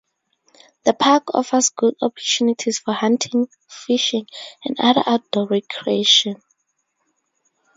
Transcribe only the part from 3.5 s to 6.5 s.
fishing, and other outdoor recreation.